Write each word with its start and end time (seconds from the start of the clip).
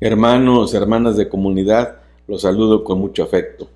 Hermanos, 0.00 0.74
hermanas 0.74 1.16
de 1.16 1.28
comunidad, 1.28 1.96
los 2.28 2.42
saludo 2.42 2.84
con 2.84 3.00
mucho 3.00 3.24
afecto. 3.24 3.68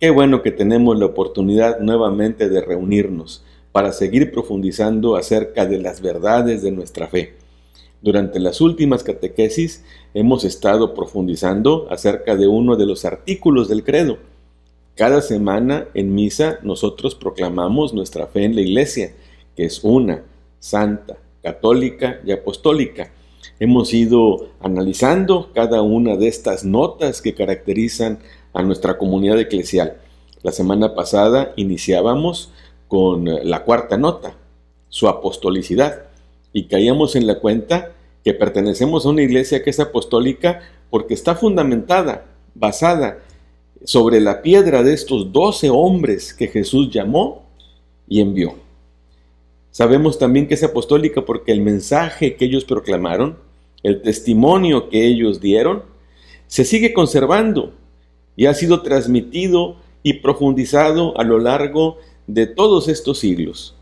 Qué 0.00 0.08
bueno 0.08 0.40
que 0.40 0.50
tenemos 0.50 0.98
la 0.98 1.04
oportunidad 1.04 1.80
nuevamente 1.80 2.48
de 2.48 2.62
reunirnos 2.62 3.44
para 3.72 3.92
seguir 3.92 4.32
profundizando 4.32 5.16
acerca 5.16 5.66
de 5.66 5.76
las 5.78 6.00
verdades 6.00 6.62
de 6.62 6.70
nuestra 6.70 7.08
fe. 7.08 7.34
Durante 8.00 8.40
las 8.40 8.62
últimas 8.62 9.02
catequesis 9.02 9.84
hemos 10.14 10.44
estado 10.44 10.94
profundizando 10.94 11.88
acerca 11.90 12.36
de 12.36 12.46
uno 12.46 12.76
de 12.76 12.86
los 12.86 13.04
artículos 13.04 13.68
del 13.68 13.84
credo. 13.84 14.16
Cada 14.94 15.20
semana 15.20 15.88
en 15.92 16.14
misa 16.14 16.58
nosotros 16.62 17.14
proclamamos 17.14 17.92
nuestra 17.92 18.28
fe 18.28 18.44
en 18.44 18.54
la 18.54 18.62
iglesia, 18.62 19.12
que 19.54 19.66
es 19.66 19.84
una, 19.84 20.22
santa, 20.58 21.18
católica 21.42 22.18
y 22.24 22.32
apostólica. 22.32 23.10
Hemos 23.58 23.94
ido 23.94 24.48
analizando 24.60 25.50
cada 25.54 25.80
una 25.80 26.16
de 26.16 26.28
estas 26.28 26.64
notas 26.64 27.22
que 27.22 27.34
caracterizan 27.34 28.18
a 28.52 28.62
nuestra 28.62 28.98
comunidad 28.98 29.40
eclesial. 29.40 29.96
La 30.42 30.52
semana 30.52 30.94
pasada 30.94 31.52
iniciábamos 31.56 32.52
con 32.86 33.24
la 33.24 33.64
cuarta 33.64 33.96
nota, 33.96 34.36
su 34.90 35.08
apostolicidad, 35.08 36.04
y 36.52 36.64
caíamos 36.64 37.16
en 37.16 37.26
la 37.26 37.38
cuenta 37.40 37.92
que 38.22 38.34
pertenecemos 38.34 39.06
a 39.06 39.08
una 39.08 39.22
iglesia 39.22 39.62
que 39.62 39.70
es 39.70 39.80
apostólica 39.80 40.60
porque 40.90 41.14
está 41.14 41.34
fundamentada, 41.34 42.26
basada 42.54 43.18
sobre 43.84 44.20
la 44.20 44.42
piedra 44.42 44.82
de 44.82 44.92
estos 44.92 45.32
doce 45.32 45.70
hombres 45.70 46.34
que 46.34 46.48
Jesús 46.48 46.90
llamó 46.90 47.46
y 48.06 48.20
envió. 48.20 48.54
Sabemos 49.70 50.18
también 50.18 50.46
que 50.46 50.54
es 50.54 50.62
apostólica 50.62 51.24
porque 51.24 51.52
el 51.52 51.60
mensaje 51.60 52.36
que 52.36 52.46
ellos 52.46 52.64
proclamaron 52.64 53.45
el 53.82 54.02
testimonio 54.02 54.88
que 54.88 55.06
ellos 55.06 55.40
dieron, 55.40 55.82
se 56.46 56.64
sigue 56.64 56.92
conservando 56.92 57.72
y 58.36 58.46
ha 58.46 58.54
sido 58.54 58.82
transmitido 58.82 59.76
y 60.02 60.14
profundizado 60.14 61.18
a 61.18 61.24
lo 61.24 61.38
largo 61.38 61.98
de 62.26 62.46
todos 62.46 62.88
estos 62.88 63.18
siglos. 63.18 63.74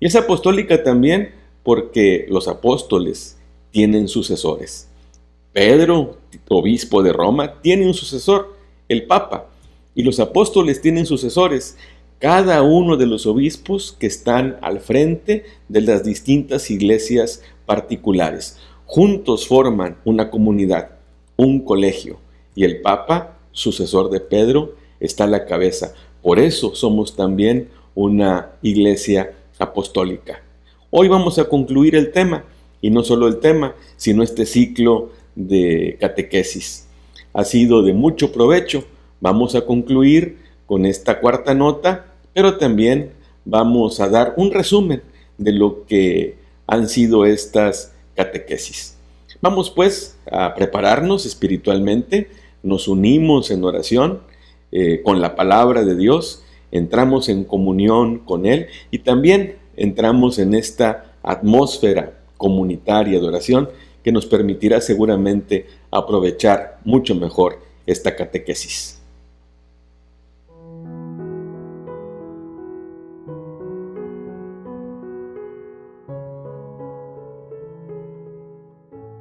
Y 0.00 0.06
es 0.06 0.16
apostólica 0.16 0.82
también 0.82 1.32
porque 1.62 2.26
los 2.28 2.48
apóstoles 2.48 3.36
tienen 3.70 4.08
sucesores. 4.08 4.88
Pedro, 5.52 6.18
obispo 6.48 7.02
de 7.02 7.12
Roma, 7.12 7.60
tiene 7.60 7.86
un 7.86 7.94
sucesor, 7.94 8.54
el 8.88 9.06
Papa, 9.06 9.48
y 9.94 10.02
los 10.02 10.20
apóstoles 10.20 10.80
tienen 10.80 11.06
sucesores, 11.06 11.76
cada 12.20 12.62
uno 12.62 12.96
de 12.96 13.06
los 13.06 13.26
obispos 13.26 13.96
que 13.98 14.06
están 14.06 14.58
al 14.62 14.80
frente 14.80 15.44
de 15.68 15.80
las 15.80 16.04
distintas 16.04 16.70
iglesias 16.70 17.42
particulares. 17.66 18.58
Juntos 18.90 19.46
forman 19.46 19.98
una 20.06 20.30
comunidad, 20.30 20.92
un 21.36 21.60
colegio, 21.60 22.16
y 22.54 22.64
el 22.64 22.80
Papa, 22.80 23.36
sucesor 23.52 24.08
de 24.08 24.18
Pedro, 24.18 24.76
está 24.98 25.24
a 25.24 25.26
la 25.26 25.44
cabeza. 25.44 25.92
Por 26.22 26.38
eso 26.38 26.74
somos 26.74 27.14
también 27.14 27.68
una 27.94 28.52
iglesia 28.62 29.34
apostólica. 29.58 30.42
Hoy 30.88 31.08
vamos 31.08 31.38
a 31.38 31.50
concluir 31.50 31.96
el 31.96 32.12
tema, 32.12 32.46
y 32.80 32.88
no 32.88 33.04
solo 33.04 33.28
el 33.28 33.40
tema, 33.40 33.74
sino 33.98 34.22
este 34.22 34.46
ciclo 34.46 35.10
de 35.34 35.98
catequesis. 36.00 36.88
Ha 37.34 37.44
sido 37.44 37.82
de 37.82 37.92
mucho 37.92 38.32
provecho. 38.32 38.84
Vamos 39.20 39.54
a 39.54 39.66
concluir 39.66 40.38
con 40.64 40.86
esta 40.86 41.20
cuarta 41.20 41.52
nota, 41.52 42.06
pero 42.32 42.56
también 42.56 43.10
vamos 43.44 44.00
a 44.00 44.08
dar 44.08 44.32
un 44.38 44.50
resumen 44.50 45.02
de 45.36 45.52
lo 45.52 45.84
que 45.84 46.38
han 46.66 46.88
sido 46.88 47.26
estas 47.26 47.92
catequesis. 48.18 48.96
Vamos 49.40 49.70
pues 49.70 50.18
a 50.28 50.52
prepararnos 50.56 51.24
espiritualmente, 51.24 52.28
nos 52.64 52.88
unimos 52.88 53.52
en 53.52 53.62
oración 53.62 54.22
eh, 54.72 55.02
con 55.04 55.20
la 55.20 55.36
palabra 55.36 55.84
de 55.84 55.94
Dios, 55.94 56.42
entramos 56.72 57.28
en 57.28 57.44
comunión 57.44 58.18
con 58.18 58.44
Él 58.44 58.66
y 58.90 58.98
también 58.98 59.56
entramos 59.76 60.40
en 60.40 60.54
esta 60.54 61.14
atmósfera 61.22 62.18
comunitaria 62.36 63.20
de 63.20 63.26
oración 63.26 63.70
que 64.02 64.10
nos 64.10 64.26
permitirá 64.26 64.80
seguramente 64.80 65.66
aprovechar 65.92 66.80
mucho 66.84 67.14
mejor 67.14 67.60
esta 67.86 68.16
catequesis. 68.16 68.97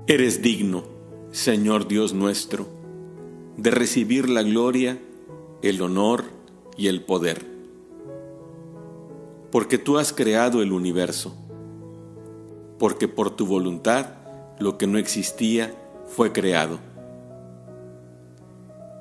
Eres 0.10 0.42
digno, 0.42 0.86
Señor 1.32 1.90
Dios 1.90 2.14
nuestro, 2.14 2.66
de 3.58 3.72
recibir 3.72 4.30
la 4.30 4.42
gloria, 4.42 5.02
el 5.62 5.82
honor 5.82 6.24
y 6.78 6.88
el 6.88 7.02
poder, 7.02 7.46
porque 9.52 9.78
tú 9.78 9.98
has 9.98 10.14
creado 10.14 10.62
el 10.62 10.72
universo, 10.72 11.36
porque 12.80 13.10
por 13.10 13.32
tu 13.32 13.46
voluntad 13.48 14.12
lo 14.60 14.78
que 14.78 14.88
no 14.88 14.98
existía 14.98 15.76
fue 16.06 16.32
creado. 16.32 16.80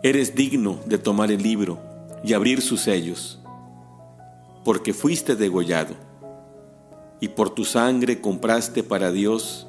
Eres 0.02 0.34
digno 0.34 0.80
de 0.86 0.98
tomar 0.98 1.30
el 1.30 1.40
libro 1.40 1.78
y 2.24 2.32
abrir 2.32 2.60
sus 2.60 2.80
sellos, 2.80 3.38
porque 4.64 4.92
fuiste 4.92 5.36
degollado, 5.36 5.94
y 7.20 7.28
por 7.28 7.50
tu 7.50 7.64
sangre 7.64 8.20
compraste 8.20 8.82
para 8.82 9.12
Dios 9.12 9.68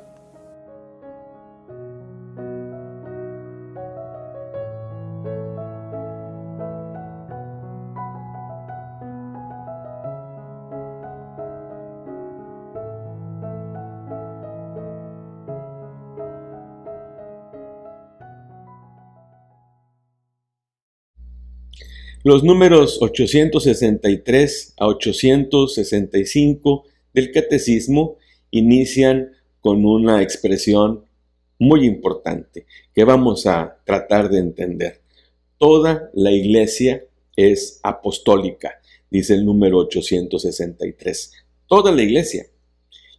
Los 22.23 22.43
números 22.43 22.99
863 23.01 24.75
a 24.77 24.85
865 24.85 26.83
del 27.15 27.31
catecismo 27.31 28.17
inician 28.51 29.31
con 29.59 29.85
una 29.85 30.21
expresión 30.21 31.03
muy 31.57 31.83
importante 31.83 32.67
que 32.93 33.05
vamos 33.05 33.47
a 33.47 33.79
tratar 33.85 34.29
de 34.29 34.37
entender. 34.37 35.01
Toda 35.57 36.11
la 36.13 36.31
iglesia 36.31 37.03
es 37.35 37.79
apostólica, 37.81 38.79
dice 39.09 39.33
el 39.33 39.43
número 39.43 39.79
863. 39.79 41.31
Toda 41.65 41.91
la 41.91 42.03
iglesia. 42.03 42.45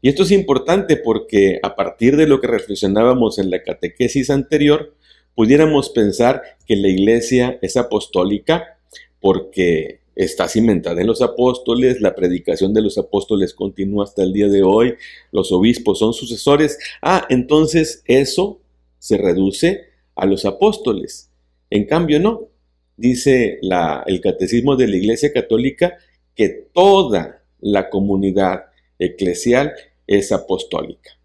Y 0.00 0.11
esto 0.11 0.23
es 0.23 0.31
importante 0.31 0.97
porque 0.97 1.59
a 1.65 1.75
partir 1.75 2.17
de 2.17 2.29
lo 2.29 2.41
que 2.41 2.47
reflexionábamos 2.47 3.41
en 3.41 3.50
la 3.50 3.65
catequesis 3.65 4.31
anterior, 4.31 4.94
pudiéramos 5.35 5.91
pensar 5.91 6.43
que 6.69 6.76
la 6.76 6.87
iglesia 6.87 7.59
es 7.62 7.76
apostólica 7.76 8.79
porque 9.23 10.01
está 10.15 10.49
cimentada 10.49 11.01
en 11.01 11.07
los 11.07 11.23
apóstoles, 11.23 12.03
la 12.03 12.15
predicación 12.15 12.75
de 12.75 12.83
los 12.83 12.99
apóstoles 12.99 13.55
continúa 13.55 14.05
hasta 14.05 14.23
el 14.23 14.33
día 14.33 14.49
de 14.49 14.63
hoy, 14.63 14.97
los 15.31 15.53
obispos 15.53 16.01
son 16.01 16.13
sucesores. 16.13 16.79
Ah, 17.01 17.25
entonces 17.31 18.03
eso 18.07 18.61
se 18.99 19.17
reduce 19.17 19.87
a 20.17 20.27
los 20.27 20.45
apóstoles. 20.45 21.31
En 21.71 21.87
cambio, 21.87 22.21
no. 22.21 22.49
Dice 22.97 23.59
el 24.07 24.21
catecismo 24.21 24.77
de 24.77 24.87
la 24.89 24.97
Iglesia 24.97 25.33
Católica 25.33 25.97
que 26.35 26.49
toda 26.49 27.43
la 27.61 27.89
comunidad 27.89 28.67
eclesial 28.99 29.73
es 30.07 30.31
apostólica. 30.33 31.19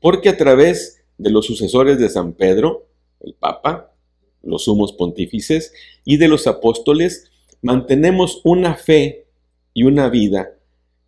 Porque 0.00 0.30
a 0.30 0.36
través 0.36 1.04
de 1.18 1.30
los 1.30 1.46
sucesores 1.46 1.98
de 1.98 2.08
San 2.08 2.32
Pedro, 2.32 2.88
el 3.20 3.34
Papa, 3.34 3.94
los 4.42 4.64
sumos 4.64 4.92
pontífices, 4.92 5.72
y 6.04 6.16
de 6.16 6.28
los 6.28 6.46
apóstoles, 6.46 7.30
mantenemos 7.64 8.42
una 8.44 8.76
fe 8.76 9.24
y 9.72 9.84
una 9.84 10.10
vida 10.10 10.50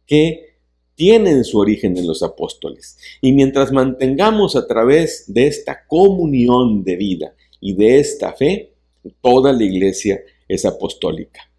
que 0.07 0.55
tienen 0.95 1.45
su 1.45 1.59
origen 1.59 1.99
en 1.99 2.07
los 2.07 2.23
apóstoles. 2.23 2.97
Y 3.21 3.33
mientras 3.33 3.73
mantengamos 3.73 4.57
a 4.57 4.67
través 4.67 5.33
de 5.33 5.47
esta 5.47 5.87
comunión 5.87 6.83
de 6.83 6.97
vida 6.97 7.35
y 7.61 7.75
de 7.75 7.99
esta 7.99 8.33
fe, 8.33 8.73
toda 9.21 9.53
la 9.53 9.65
iglesia 9.65 10.23
es 10.49 10.65
apostólica. 10.65 11.51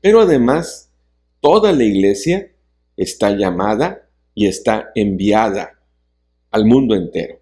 Pero 0.00 0.20
además, 0.20 0.90
toda 1.40 1.72
la 1.72 1.84
iglesia 1.84 2.50
está 2.96 3.30
llamada 3.30 4.08
y 4.34 4.46
está 4.46 4.90
enviada 4.96 5.78
al 6.50 6.64
mundo 6.66 6.96
entero 6.96 7.38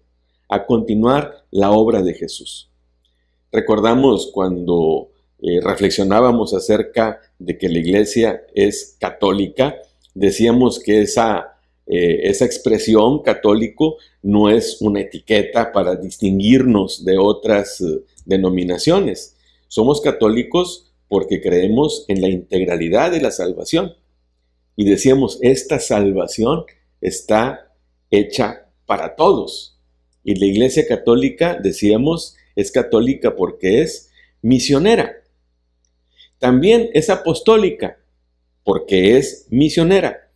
a 0.47 0.67
continuar 0.67 1.43
la 1.49 1.71
obra 1.71 2.03
de 2.03 2.13
Jesús. 2.13 2.69
Recordamos 3.51 4.29
cuando 4.31 5.09
eh, 5.45 5.59
reflexionábamos 5.61 6.53
acerca 6.53 7.19
de 7.37 7.57
que 7.57 7.67
la 7.67 7.79
iglesia 7.79 8.43
es 8.55 8.95
católica, 8.97 9.75
decíamos 10.13 10.79
que 10.79 11.01
esa, 11.01 11.57
eh, 11.85 12.21
esa 12.23 12.45
expresión 12.45 13.21
católico 13.23 13.97
no 14.21 14.49
es 14.49 14.79
una 14.79 15.01
etiqueta 15.01 15.73
para 15.73 15.97
distinguirnos 15.97 17.03
de 17.03 17.17
otras 17.17 17.81
eh, 17.81 18.05
denominaciones. 18.23 19.35
Somos 19.67 19.99
católicos 19.99 20.93
porque 21.09 21.41
creemos 21.41 22.05
en 22.07 22.21
la 22.21 22.29
integralidad 22.29 23.11
de 23.11 23.19
la 23.19 23.31
salvación. 23.31 23.97
Y 24.77 24.85
decíamos, 24.85 25.39
esta 25.41 25.79
salvación 25.79 26.63
está 27.01 27.73
hecha 28.11 28.69
para 28.85 29.17
todos. 29.17 29.77
Y 30.23 30.35
la 30.35 30.45
Iglesia 30.45 30.87
Católica, 30.87 31.59
decíamos, 31.61 32.37
es 32.55 32.71
católica 32.71 33.35
porque 33.35 33.81
es 33.81 34.09
misionera. 34.41 35.22
También 36.43 36.89
es 36.91 37.09
apostólica 37.09 37.99
porque 38.65 39.15
es 39.15 39.47
misionera. 39.49 40.29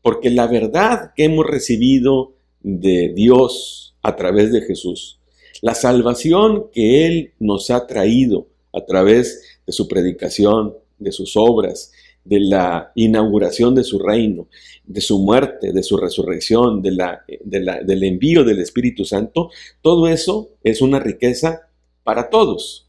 Porque 0.00 0.30
la 0.30 0.46
verdad 0.46 1.12
que 1.14 1.24
hemos 1.24 1.46
recibido 1.46 2.32
de 2.62 3.12
Dios 3.14 3.94
a 4.00 4.16
través 4.16 4.50
de 4.50 4.62
Jesús, 4.62 5.20
la 5.60 5.74
salvación 5.74 6.70
que 6.72 7.04
Él 7.06 7.32
nos 7.38 7.68
ha 7.68 7.86
traído 7.86 8.46
a 8.72 8.86
través 8.86 9.42
de 9.66 9.74
su 9.74 9.88
predicación, 9.88 10.74
de 10.98 11.12
sus 11.12 11.36
obras, 11.36 11.92
de 12.24 12.40
la 12.40 12.90
inauguración 12.94 13.74
de 13.74 13.84
su 13.84 13.98
reino, 13.98 14.48
de 14.86 15.02
su 15.02 15.18
muerte, 15.18 15.74
de 15.74 15.82
su 15.82 15.98
resurrección, 15.98 16.80
del 16.80 18.02
envío 18.02 18.42
del 18.44 18.60
Espíritu 18.60 19.04
Santo, 19.04 19.50
todo 19.82 20.08
eso 20.08 20.48
es 20.64 20.80
una 20.80 20.98
riqueza 20.98 21.68
para 22.04 22.30
todos. 22.30 22.88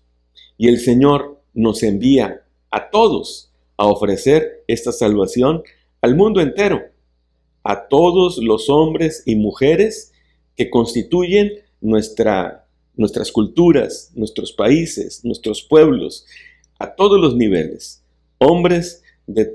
Y 0.58 0.70
el 0.70 0.80
Señor 0.80 1.42
nos 1.54 1.84
envía 1.84 2.43
a 2.74 2.90
todos 2.90 3.52
a 3.78 3.86
ofrecer 3.86 4.64
esta 4.68 4.92
salvación 4.92 5.62
al 6.02 6.16
mundo 6.16 6.42
entero, 6.42 6.82
a 7.64 7.88
todos 7.88 8.40
los 8.40 8.68
hombres 8.68 9.22
y 9.28 9.36
mujeres 9.36 10.12
que 10.56 10.72
constituyen 10.72 11.52
nuestra, 11.82 12.66
nuestras 12.96 13.32
culturas, 13.32 14.12
nuestros 14.16 14.54
países, 14.54 15.24
nuestros 15.24 15.62
pueblos, 15.62 16.26
a 16.80 16.96
todos 16.96 17.22
los 17.22 17.36
niveles, 17.36 18.04
hombres 18.40 19.04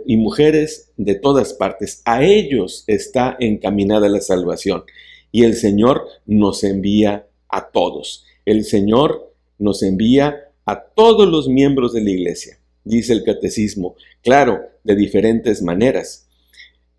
y 0.07 0.17
mujeres 0.17 0.93
de 0.97 1.17
todas 1.17 1.55
partes. 1.55 2.03
A 2.05 2.23
ellos 2.23 2.85
está 2.87 3.37
encaminada 3.41 4.09
la 4.09 4.21
salvación. 4.21 4.85
Y 5.33 5.43
el 5.43 5.55
Señor 5.55 6.07
nos 6.25 6.63
envía 6.63 7.27
a 7.49 7.69
todos. 7.71 8.25
El 8.45 8.65
Señor 8.65 9.35
nos 9.59 9.83
envía 9.83 10.53
a 10.65 10.85
todos 10.85 11.29
los 11.29 11.49
miembros 11.49 11.93
de 11.93 12.03
la 12.03 12.11
iglesia, 12.11 12.58
dice 12.89 13.13
el 13.13 13.23
catecismo, 13.23 13.97
claro, 14.23 14.63
de 14.83 14.97
diferentes 14.97 15.63
maneras. 15.63 16.29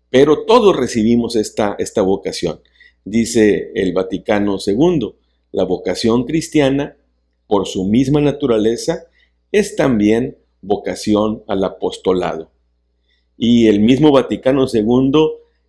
Pero 0.08 0.44
todos 0.44 0.76
recibimos 0.76 1.36
esta, 1.36 1.76
esta 1.78 2.02
vocación. 2.02 2.60
Dice 3.04 3.72
el 3.74 3.92
Vaticano 3.92 4.58
II, 4.64 5.14
la 5.52 5.64
vocación 5.64 6.24
cristiana, 6.24 6.96
por 7.46 7.66
su 7.66 7.84
misma 7.84 8.20
naturaleza, 8.20 9.06
es 9.50 9.76
también 9.76 10.36
vocación 10.62 11.42
al 11.48 11.64
apostolado. 11.64 12.50
Y 13.36 13.66
el 13.66 13.80
mismo 13.80 14.12
Vaticano 14.12 14.66
II 14.72 15.12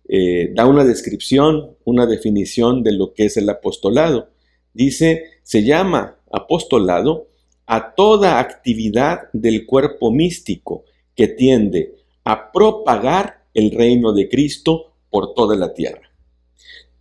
eh, 0.08 0.52
da 0.54 0.66
una 0.66 0.84
descripción, 0.84 1.76
una 1.84 2.06
definición 2.06 2.82
de 2.82 2.92
lo 2.92 3.14
que 3.14 3.24
es 3.24 3.36
el 3.36 3.48
apostolado. 3.48 4.28
Dice, 4.72 5.24
se 5.42 5.64
llama 5.64 6.18
apostolado 6.30 7.28
a 7.72 7.94
toda 7.94 8.38
actividad 8.38 9.30
del 9.32 9.64
cuerpo 9.64 10.10
místico 10.10 10.84
que 11.16 11.26
tiende 11.26 11.94
a 12.22 12.52
propagar 12.52 13.46
el 13.54 13.70
reino 13.70 14.12
de 14.12 14.28
Cristo 14.28 14.92
por 15.08 15.32
toda 15.32 15.56
la 15.56 15.72
tierra. 15.72 16.12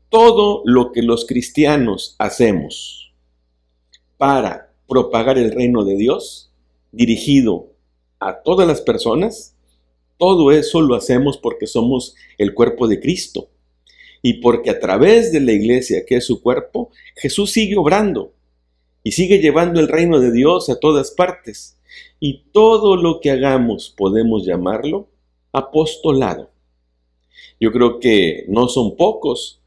Todo 0.07 0.61
lo 0.63 0.93
que 0.93 1.01
los 1.01 1.25
cristianos 1.25 2.15
hacemos 2.19 3.11
para 4.17 4.71
propagar 4.87 5.37
el 5.37 5.51
reino 5.51 5.83
de 5.83 5.97
Dios, 5.97 6.53
dirigido 6.93 7.73
a 8.21 8.41
todas 8.41 8.65
las 8.65 8.79
personas, 8.79 9.53
todo 10.17 10.53
eso 10.53 10.79
lo 10.79 10.95
hacemos 10.95 11.37
porque 11.37 11.67
somos 11.67 12.15
el 12.37 12.53
cuerpo 12.53 12.87
de 12.87 13.01
Cristo 13.01 13.49
y 14.21 14.35
porque 14.35 14.69
a 14.69 14.79
través 14.79 15.33
de 15.33 15.41
la 15.41 15.51
iglesia, 15.51 16.05
que 16.07 16.15
es 16.15 16.25
su 16.25 16.41
cuerpo, 16.41 16.91
Jesús 17.17 17.51
sigue 17.51 17.75
obrando 17.75 18.31
y 19.03 19.11
sigue 19.11 19.39
llevando 19.39 19.79
el 19.79 19.87
reino 19.87 20.19
de 20.19 20.31
Dios 20.31 20.69
a 20.69 20.79
todas 20.79 21.11
partes. 21.11 21.77
Y 22.19 22.43
todo 22.51 22.95
lo 22.95 23.19
que 23.19 23.31
hagamos 23.31 23.93
podemos 23.95 24.45
llamarlo 24.45 25.09
apostolado. 25.51 26.51
Yo 27.59 27.71
creo 27.71 27.99
que 27.99 28.45
no 28.47 28.67
son 28.67 28.95
pocos 28.95 29.61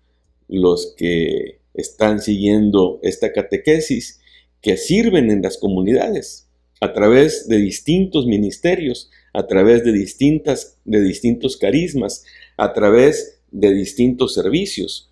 los 0.49 0.95
que 0.97 1.61
están 1.75 2.21
siguiendo 2.21 3.01
esta 3.03 3.33
catequesis 3.33 4.21
que 4.61 4.77
sirven 4.77 5.31
en 5.31 5.43
las 5.43 5.59
comunidades 5.59 6.49
a 6.81 6.93
través 6.93 7.49
de 7.49 7.59
distintos 7.59 8.27
ministerios, 8.27 9.11
a 9.33 9.47
través 9.47 9.85
de, 9.85 9.93
distintas, 9.93 10.79
de 10.85 11.01
distintos 11.03 11.57
carismas, 11.57 12.25
a 12.57 12.73
través 12.73 13.41
de 13.51 13.73
distintos 13.73 14.35
servicios. 14.35 15.11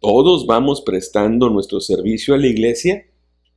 Todos 0.00 0.46
vamos 0.46 0.82
prestando 0.82 1.48
nuestro 1.48 1.80
servicio 1.80 2.34
a 2.34 2.38
la 2.38 2.48
iglesia 2.48 3.06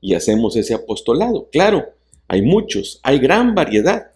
y 0.05 0.13
hacemos 0.13 0.55
ese 0.55 0.75
apostolado. 0.75 1.49
Claro, 1.51 1.83
hay 2.27 2.43
muchos, 2.43 2.99
hay 3.01 3.17
gran 3.17 3.55
variedad. 3.55 4.11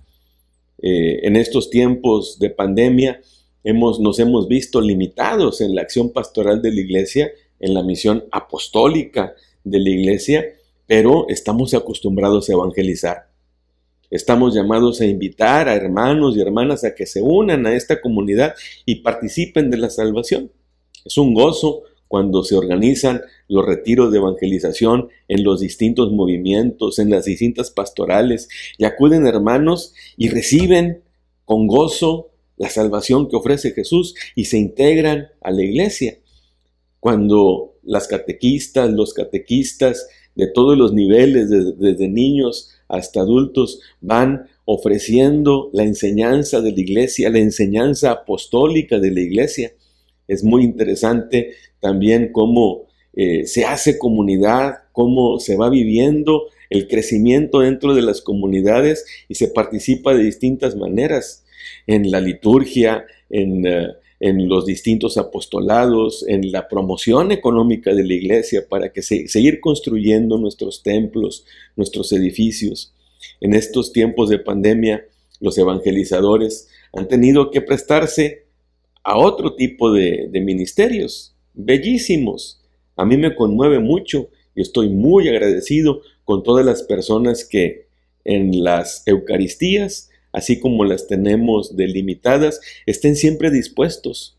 Eh, 0.77 1.21
en 1.23 1.35
estos 1.35 1.71
tiempos 1.71 2.37
de 2.37 2.51
pandemia 2.51 3.21
hemos, 3.63 3.99
nos 3.99 4.19
hemos 4.19 4.47
visto 4.47 4.81
limitados 4.81 5.61
en 5.61 5.73
la 5.73 5.81
acción 5.81 6.13
pastoral 6.13 6.61
de 6.61 6.71
la 6.71 6.81
iglesia, 6.81 7.31
en 7.59 7.73
la 7.73 7.81
misión 7.81 8.25
apostólica 8.31 9.33
de 9.63 9.79
la 9.79 9.89
iglesia, 9.89 10.45
pero 10.85 11.27
estamos 11.27 11.73
acostumbrados 11.73 12.49
a 12.49 12.53
evangelizar. 12.53 13.27
Estamos 14.11 14.53
llamados 14.53 15.01
a 15.01 15.07
invitar 15.07 15.67
a 15.67 15.75
hermanos 15.75 16.37
y 16.37 16.41
hermanas 16.41 16.83
a 16.83 16.93
que 16.93 17.07
se 17.07 17.23
unan 17.23 17.65
a 17.65 17.73
esta 17.73 17.99
comunidad 17.99 18.53
y 18.85 18.97
participen 18.97 19.71
de 19.71 19.77
la 19.77 19.89
salvación. 19.89 20.51
Es 21.03 21.17
un 21.17 21.33
gozo 21.33 21.81
cuando 22.09 22.43
se 22.43 22.55
organizan 22.55 23.21
los 23.47 23.65
retiros 23.65 24.11
de 24.11 24.17
evangelización 24.17 25.09
en 25.27 25.43
los 25.43 25.61
distintos 25.61 26.11
movimientos, 26.11 26.99
en 26.99 27.11
las 27.11 27.25
distintas 27.25 27.69
pastorales, 27.69 28.49
y 28.77 28.83
acuden 28.83 29.27
hermanos 29.27 29.93
y 30.17 30.27
reciben 30.27 31.03
con 31.45 31.67
gozo 31.67 32.31
la 32.57 32.69
salvación 32.69 33.29
que 33.29 33.35
ofrece 33.35 33.71
Jesús 33.71 34.15
y 34.35 34.45
se 34.45 34.57
integran 34.57 35.29
a 35.39 35.51
la 35.51 35.63
iglesia. 35.63 36.17
Cuando 36.99 37.75
las 37.83 38.07
catequistas, 38.07 38.91
los 38.91 39.13
catequistas 39.13 40.07
de 40.35 40.47
todos 40.47 40.77
los 40.77 40.93
niveles, 40.93 41.49
desde, 41.49 42.07
niños 42.07 42.71
hasta 42.87 43.21
adultos, 43.21 43.81
van 44.01 44.47
ofreciendo 44.65 45.69
la 45.73 45.83
enseñanza 45.83 46.61
de 46.61 46.71
la 46.71 46.79
iglesia, 46.79 47.29
la 47.29 47.39
enseñanza 47.39 48.11
apostólica 48.11 48.99
de 48.99 49.11
la 49.11 49.21
iglesia. 49.21 49.73
Es 50.29 50.43
muy 50.45 50.63
interesante 50.63 51.51
también 51.81 52.31
cómo 52.31 52.87
eh, 53.13 53.45
se 53.45 53.65
hace 53.65 53.97
comunidad, 53.97 54.75
cómo 54.93 55.39
se 55.39 55.57
va 55.57 55.69
viviendo 55.69 56.43
el 56.69 56.87
crecimiento 56.87 57.59
dentro 57.59 57.93
de 57.93 58.03
las 58.03 58.21
comunidades 58.21 59.05
y 59.27 59.35
se 59.35 59.47
participa 59.47 60.13
de 60.13 60.23
distintas 60.23 60.77
maneras 60.77 61.43
en 61.87 62.09
la 62.09 62.21
liturgia, 62.21 63.05
en... 63.29 63.67
Eh, 63.67 63.87
en 64.19 64.49
los 64.49 64.65
distintos 64.65 65.17
apostolados, 65.17 66.25
en 66.27 66.51
la 66.51 66.67
promoción 66.67 67.31
económica 67.31 67.93
de 67.93 68.03
la 68.03 68.13
iglesia 68.13 68.65
para 68.67 68.91
que 68.91 69.01
seguir 69.01 69.61
construyendo 69.61 70.37
nuestros 70.37 70.83
templos, 70.83 71.45
nuestros 71.77 72.11
edificios. 72.11 72.93
En 73.39 73.53
estos 73.53 73.93
tiempos 73.93 74.29
de 74.29 74.39
pandemia, 74.39 75.05
los 75.39 75.57
evangelizadores 75.57 76.67
han 76.91 77.07
tenido 77.07 77.49
que 77.49 77.61
prestarse 77.61 78.48
a 79.09 79.17
otro 79.17 79.55
tipo 79.55 79.91
de, 79.91 80.29
ministerios, 80.33 81.35
bellísimos. 81.53 82.61
A 82.95 83.05
mí 83.05 83.17
me 83.17 83.35
conmueve 83.35 83.79
mucho 83.79 84.29
y 84.55 84.61
estoy 84.61 84.89
muy 84.89 85.27
agradecido 85.27 86.01
con 86.25 86.43
todas 86.43 86.65
las 86.65 86.83
personas 86.83 87.45
que 87.45 87.87
en 88.23 88.63
las 88.63 89.03
Eucaristías 89.05 90.09
así 90.31 90.59
como 90.59 90.85
las 90.85 91.07
tenemos 91.07 91.75
delimitadas, 91.75 92.61
estén 92.85 93.15
siempre 93.15 93.51
dispuestos 93.51 94.37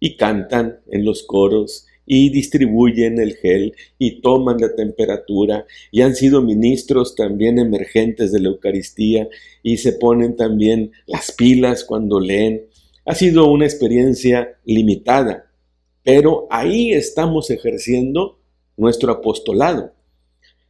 y 0.00 0.16
cantan 0.16 0.80
en 0.90 1.04
los 1.04 1.22
coros 1.22 1.86
y 2.06 2.30
distribuyen 2.30 3.20
el 3.20 3.34
gel 3.34 3.74
y 3.98 4.22
toman 4.22 4.58
la 4.58 4.74
temperatura 4.74 5.66
y 5.90 6.00
han 6.00 6.14
sido 6.14 6.40
ministros 6.40 7.14
también 7.14 7.58
emergentes 7.58 8.32
de 8.32 8.40
la 8.40 8.48
Eucaristía 8.48 9.28
y 9.62 9.76
se 9.76 9.92
ponen 9.92 10.34
también 10.36 10.92
las 11.06 11.32
pilas 11.32 11.84
cuando 11.84 12.18
leen. 12.20 12.62
Ha 13.08 13.14
sido 13.14 13.50
una 13.50 13.64
experiencia 13.64 14.58
limitada, 14.66 15.50
pero 16.04 16.46
ahí 16.50 16.92
estamos 16.92 17.48
ejerciendo 17.48 18.38
nuestro 18.76 19.10
apostolado. 19.10 19.94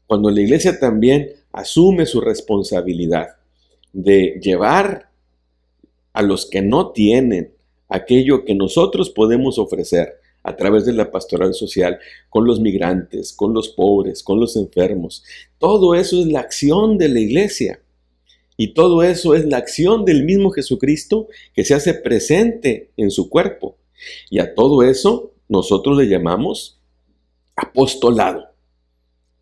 Cuando 0.07 0.30
la 0.30 0.40
iglesia 0.40 0.78
también 0.78 1.33
asume 1.50 2.07
su 2.07 2.21
responsabilidad 2.21 3.38
de 3.92 4.38
llevar 4.40 5.11
a 6.12 6.23
los 6.23 6.47
que 6.47 6.62
no 6.62 6.92
tienen 6.92 7.54
aquello 7.88 8.45
que 8.45 8.54
nosotros 8.54 9.11
podemos 9.11 9.59
ofrecer 9.59 10.21
a 10.45 10.54
través 10.54 10.85
de 10.85 10.92
la 10.92 11.11
pastoral 11.11 11.54
social, 11.54 11.99
con 12.30 12.47
los 12.47 12.61
migrantes, 12.61 13.33
con 13.33 13.52
los 13.52 13.68
pobres, 13.68 14.23
con 14.23 14.38
los 14.38 14.54
enfermos. 14.54 15.25
Todo 15.59 15.97
eso 15.97 16.21
es 16.21 16.28
la 16.28 16.38
acción 16.38 16.99
de 16.99 17.09
la 17.09 17.18
iglesia. 17.18 17.80
Y 18.61 18.75
todo 18.75 19.05
eso 19.05 19.35
es 19.35 19.47
la 19.47 19.57
acción 19.57 20.05
del 20.05 20.25
mismo 20.25 20.50
Jesucristo 20.50 21.29
que 21.55 21.65
se 21.65 21.75
hace 21.75 21.95
presente 21.95 22.91
en 22.97 23.12
su 23.12 23.31
cuerpo. 23.31 23.77
Y 24.31 24.41
a 24.41 24.55
todo 24.55 24.83
eso 24.83 25.33
nosotros 25.49 25.97
le 25.97 26.09
llamamos 26.09 26.81
apostolado. 27.55 28.49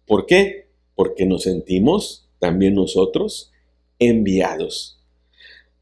¿Por 0.07 0.27
qué? 0.27 0.69
Porque 0.95 1.25
nos 1.25 1.45
sentimos 1.45 2.29
también 2.39 2.75
nosotros 2.75 3.53
enviados 3.99 4.97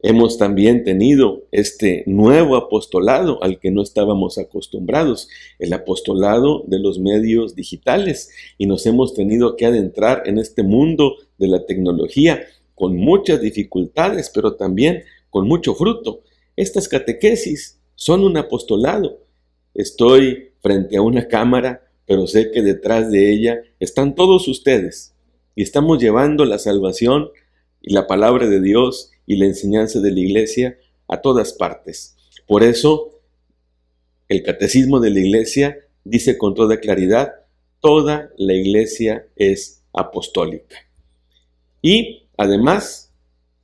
hemos 0.05 0.37
también 0.37 0.83
tenido 0.83 1.45
este 1.51 2.03
nuevo 2.05 2.55
apostolado 2.57 3.41
al 3.41 3.59
que 3.59 3.71
no 3.71 3.81
estábamos 3.81 4.37
acostumbrados, 4.37 5.29
el 5.57 5.73
apostolado 5.73 6.63
de 6.67 6.77
los 6.77 6.99
medios 6.99 7.55
digitales, 7.55 8.29
y 8.59 8.67
nos 8.67 8.85
hemos 8.85 9.15
tenido 9.15 9.55
que 9.55 9.65
adentrar 9.65 10.21
en 10.27 10.37
este 10.37 10.61
mundo 10.61 11.15
de 11.39 11.47
la 11.47 11.65
tecnología 11.65 12.45
con 12.75 12.95
muchas 12.95 13.41
dificultades, 13.41 14.29
pero 14.33 14.55
también 14.55 15.03
con 15.29 15.47
mucho 15.47 15.73
fruto. 15.73 16.21
Estas 16.55 16.87
catequesis 16.87 17.79
son 17.95 18.23
un 18.23 18.37
apostolado. 18.37 19.19
Estoy 19.73 20.51
frente 20.61 20.97
a 20.97 21.01
una 21.01 21.27
cámara, 21.27 21.89
pero 22.05 22.27
sé 22.27 22.51
que 22.51 22.61
detrás 22.61 23.09
de 23.09 23.33
ella 23.33 23.61
están 23.79 24.15
todos 24.15 24.47
ustedes 24.47 25.13
y 25.55 25.63
estamos 25.63 26.01
llevando 26.01 26.45
la 26.45 26.59
salvación 26.59 27.29
y 27.81 27.93
la 27.93 28.07
palabra 28.07 28.47
de 28.47 28.61
Dios 28.61 29.11
y 29.25 29.37
la 29.37 29.45
enseñanza 29.45 29.99
de 30.01 30.11
la 30.11 30.19
iglesia 30.19 30.77
a 31.07 31.21
todas 31.21 31.53
partes. 31.53 32.15
Por 32.47 32.63
eso, 32.63 33.19
el 34.27 34.43
catecismo 34.43 34.99
de 34.99 35.11
la 35.11 35.19
iglesia 35.19 35.77
dice 36.03 36.37
con 36.37 36.53
toda 36.53 36.79
claridad, 36.79 37.33
toda 37.79 38.31
la 38.37 38.53
iglesia 38.53 39.27
es 39.35 39.83
apostólica. 39.93 40.77
Y 41.81 42.24
además, 42.37 43.11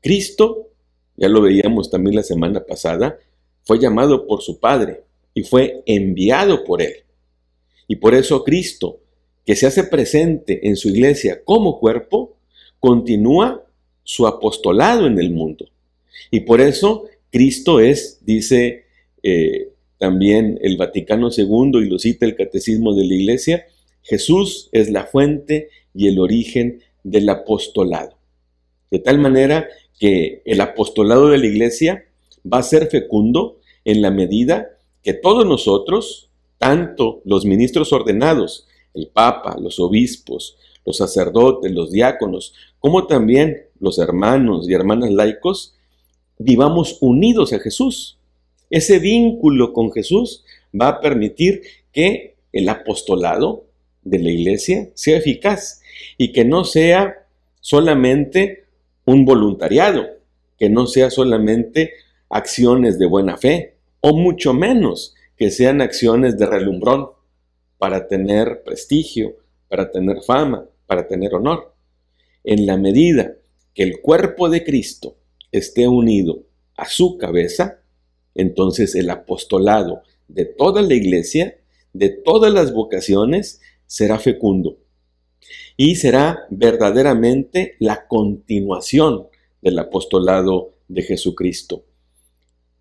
Cristo, 0.01 0.69
ya 1.15 1.29
lo 1.29 1.41
veíamos 1.41 1.89
también 1.89 2.15
la 2.15 2.23
semana 2.23 2.65
pasada, 2.65 3.17
fue 3.63 3.79
llamado 3.79 4.27
por 4.27 4.41
su 4.41 4.59
Padre 4.59 5.03
y 5.33 5.43
fue 5.43 5.83
enviado 5.85 6.63
por 6.63 6.81
Él. 6.81 7.03
Y 7.87 7.97
por 7.97 8.15
eso 8.15 8.43
Cristo, 8.43 8.99
que 9.45 9.55
se 9.55 9.67
hace 9.67 9.83
presente 9.83 10.67
en 10.67 10.75
su 10.75 10.89
iglesia 10.89 11.43
como 11.43 11.79
cuerpo, 11.79 12.37
continúa 12.79 13.63
su 14.03 14.27
apostolado 14.27 15.07
en 15.07 15.19
el 15.19 15.31
mundo. 15.31 15.69
Y 16.31 16.41
por 16.41 16.61
eso 16.61 17.05
Cristo 17.31 17.79
es, 17.79 18.19
dice 18.25 18.85
eh, 19.23 19.69
también 19.97 20.59
el 20.61 20.77
Vaticano 20.77 21.29
II 21.35 21.79
y 21.81 21.89
lo 21.89 21.99
cita 21.99 22.25
el 22.25 22.35
Catecismo 22.35 22.95
de 22.95 23.05
la 23.05 23.13
Iglesia, 23.13 23.65
Jesús 24.01 24.69
es 24.71 24.89
la 24.89 25.05
fuente 25.05 25.69
y 25.93 26.07
el 26.07 26.19
origen 26.19 26.81
del 27.03 27.29
apostolado. 27.29 28.17
De 28.91 28.99
tal 28.99 29.17
manera 29.17 29.67
que 29.99 30.41
el 30.45 30.61
apostolado 30.61 31.29
de 31.29 31.37
la 31.37 31.47
Iglesia 31.47 32.05
va 32.45 32.59
a 32.59 32.63
ser 32.63 32.87
fecundo 32.87 33.59
en 33.85 34.01
la 34.01 34.11
medida 34.11 34.77
que 35.01 35.13
todos 35.13 35.45
nosotros, 35.45 36.29
tanto 36.57 37.21
los 37.25 37.45
ministros 37.45 37.93
ordenados, 37.93 38.67
el 38.93 39.07
Papa, 39.07 39.57
los 39.59 39.79
obispos, 39.79 40.57
los 40.85 40.97
sacerdotes, 40.97 41.71
los 41.71 41.91
diáconos, 41.91 42.53
como 42.79 43.07
también 43.07 43.67
los 43.79 43.97
hermanos 43.97 44.69
y 44.69 44.73
hermanas 44.73 45.11
laicos, 45.11 45.75
vivamos 46.37 46.97
unidos 47.01 47.53
a 47.53 47.59
Jesús. 47.59 48.17
Ese 48.69 48.99
vínculo 48.99 49.73
con 49.73 49.91
Jesús 49.91 50.43
va 50.79 50.87
a 50.89 50.99
permitir 51.01 51.61
que 51.91 52.35
el 52.51 52.67
apostolado 52.69 53.65
de 54.03 54.19
la 54.19 54.31
iglesia 54.31 54.89
sea 54.95 55.17
eficaz 55.17 55.81
y 56.17 56.31
que 56.31 56.43
no 56.43 56.63
sea 56.63 57.27
solamente 57.59 58.60
un 59.05 59.25
voluntariado, 59.25 60.05
que 60.57 60.69
no 60.69 60.87
sea 60.87 61.09
solamente 61.09 61.93
acciones 62.29 62.99
de 62.99 63.07
buena 63.07 63.37
fe, 63.37 63.77
o 63.99 64.15
mucho 64.15 64.53
menos 64.53 65.15
que 65.35 65.51
sean 65.51 65.81
acciones 65.81 66.37
de 66.37 66.45
relumbrón 66.45 67.09
para 67.77 68.07
tener 68.07 68.63
prestigio, 68.63 69.37
para 69.67 69.91
tener 69.91 70.21
fama, 70.21 70.65
para 70.85 71.07
tener 71.07 71.33
honor. 71.33 71.73
En 72.43 72.65
la 72.65 72.77
medida 72.77 73.35
que 73.73 73.83
el 73.83 74.01
cuerpo 74.01 74.49
de 74.49 74.63
Cristo 74.63 75.15
esté 75.51 75.87
unido 75.87 76.43
a 76.75 76.87
su 76.87 77.17
cabeza, 77.17 77.79
entonces 78.35 78.95
el 78.95 79.09
apostolado 79.09 80.03
de 80.27 80.45
toda 80.45 80.81
la 80.81 80.93
iglesia, 80.93 81.57
de 81.93 82.09
todas 82.09 82.53
las 82.53 82.73
vocaciones, 82.73 83.61
será 83.87 84.19
fecundo 84.19 84.77
y 85.77 85.95
será 85.95 86.45
verdaderamente 86.49 87.75
la 87.79 88.07
continuación 88.07 89.27
del 89.61 89.79
apostolado 89.79 90.73
de 90.87 91.03
Jesucristo. 91.03 91.83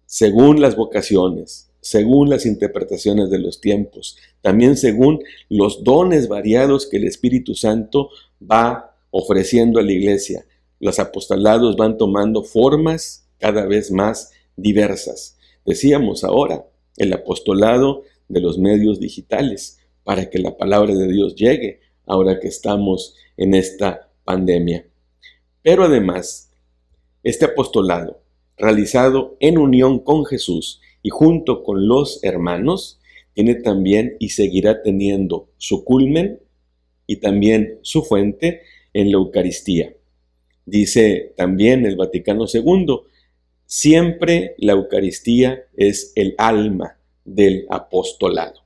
Según 0.06 0.60
las 0.60 0.76
vocaciones, 0.76 1.70
según 1.80 2.28
las 2.28 2.46
interpretaciones 2.46 3.30
de 3.30 3.38
los 3.38 3.60
tiempos, 3.60 4.16
también 4.42 4.76
según 4.76 5.22
los 5.48 5.84
dones 5.84 6.28
variados 6.28 6.86
que 6.86 6.98
el 6.98 7.04
Espíritu 7.04 7.54
Santo 7.54 8.10
va 8.40 8.96
ofreciendo 9.10 9.80
a 9.80 9.82
la 9.82 9.92
iglesia. 9.92 10.46
Los 10.78 10.98
apostolados 10.98 11.76
van 11.76 11.96
tomando 11.96 12.42
formas 12.42 13.26
cada 13.38 13.66
vez 13.66 13.90
más 13.90 14.32
diversas. 14.56 15.36
Decíamos 15.64 16.24
ahora, 16.24 16.66
el 16.96 17.12
apostolado 17.12 18.04
de 18.28 18.40
los 18.40 18.58
medios 18.58 19.00
digitales, 19.00 19.78
para 20.04 20.30
que 20.30 20.38
la 20.38 20.56
palabra 20.56 20.94
de 20.94 21.08
Dios 21.08 21.34
llegue 21.34 21.80
ahora 22.10 22.40
que 22.40 22.48
estamos 22.48 23.14
en 23.36 23.54
esta 23.54 24.10
pandemia. 24.24 24.84
Pero 25.62 25.84
además, 25.84 26.52
este 27.22 27.44
apostolado, 27.44 28.20
realizado 28.56 29.36
en 29.38 29.58
unión 29.58 30.00
con 30.00 30.24
Jesús 30.26 30.80
y 31.02 31.10
junto 31.10 31.62
con 31.62 31.86
los 31.86 32.22
hermanos, 32.24 33.00
tiene 33.32 33.54
también 33.54 34.16
y 34.18 34.30
seguirá 34.30 34.82
teniendo 34.82 35.50
su 35.56 35.84
culmen 35.84 36.40
y 37.06 37.16
también 37.16 37.78
su 37.82 38.02
fuente 38.02 38.62
en 38.92 39.12
la 39.12 39.18
Eucaristía. 39.18 39.94
Dice 40.66 41.32
también 41.36 41.86
el 41.86 41.96
Vaticano 41.96 42.46
II, 42.52 43.02
siempre 43.66 44.56
la 44.58 44.72
Eucaristía 44.72 45.64
es 45.76 46.12
el 46.16 46.34
alma 46.38 46.98
del 47.24 47.66
apostolado. 47.70 48.64